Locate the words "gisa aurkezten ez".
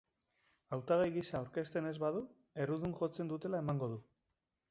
1.17-1.93